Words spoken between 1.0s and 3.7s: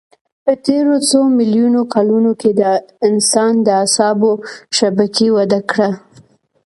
څو میلیونو کلونو کې د انسان د